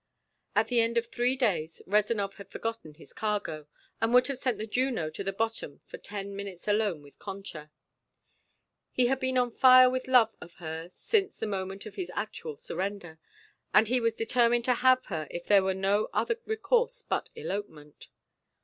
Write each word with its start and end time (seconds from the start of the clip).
At 0.55 0.69
the 0.69 0.79
end 0.81 0.97
of 0.97 1.05
three 1.05 1.35
days 1.35 1.79
Rezanov 1.85 2.37
had 2.37 2.49
forgotten 2.49 2.95
his 2.95 3.13
cargo, 3.13 3.67
and 4.01 4.11
would 4.15 4.25
have 4.25 4.39
sent 4.39 4.57
the 4.57 4.65
Juno 4.65 5.11
to 5.11 5.23
the 5.23 5.31
bottom 5.31 5.81
for 5.85 5.99
ten 5.99 6.35
minutes 6.35 6.67
alone 6.67 7.03
with 7.03 7.19
Concha. 7.19 7.69
He 8.91 9.05
had 9.05 9.19
been 9.19 9.37
on 9.37 9.51
fire 9.51 9.91
with 9.91 10.07
love 10.07 10.35
of 10.41 10.55
her 10.55 10.89
since 10.91 11.37
the 11.37 11.45
moment 11.45 11.85
of 11.85 11.97
his 11.97 12.09
actual 12.15 12.57
surrender, 12.57 13.19
and 13.75 13.89
he 13.89 14.01
was 14.01 14.15
determined 14.15 14.65
to 14.65 14.73
have 14.73 15.05
her 15.05 15.27
if 15.29 15.45
there 15.45 15.61
were 15.61 15.75
no 15.75 16.09
other 16.13 16.39
recourse 16.47 17.03
but 17.03 17.29
elopement. 17.35 18.07